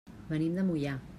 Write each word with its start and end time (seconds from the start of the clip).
Venim 0.31 0.55
de 0.61 0.67
Moià. 0.71 0.99